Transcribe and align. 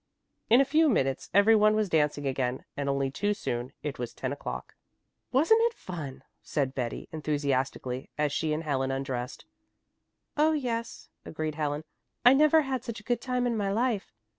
In 0.49 0.59
a 0.59 0.65
few 0.65 0.89
minutes 0.89 1.29
every 1.31 1.55
one 1.55 1.75
was 1.75 1.87
dancing 1.87 2.25
again, 2.25 2.65
and 2.75 2.89
only 2.89 3.11
too 3.11 3.35
soon 3.35 3.71
it 3.83 3.99
was 3.99 4.15
ten 4.15 4.33
o'clock. 4.33 4.73
"Wasn't 5.31 5.61
it 5.65 5.75
fun?" 5.75 6.23
said 6.41 6.73
Betty 6.73 7.07
enthusiastically, 7.11 8.09
as 8.17 8.31
she 8.33 8.51
and 8.51 8.63
Helen 8.63 8.89
undressed. 8.89 9.45
"Oh 10.35 10.53
yes," 10.53 11.09
agreed 11.23 11.53
Helen. 11.53 11.83
"I 12.25 12.33
never 12.33 12.63
had 12.63 12.83
such 12.83 12.99
a 12.99 13.03
good 13.03 13.21
time 13.21 13.45
in 13.45 13.55
my 13.55 13.71
life. 13.71 14.11